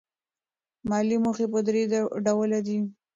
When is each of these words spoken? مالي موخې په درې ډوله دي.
مالي 0.89 1.17
موخې 1.23 1.45
په 1.53 1.59
درې 1.67 1.83
ډوله 2.25 2.59
دي. 2.67 2.79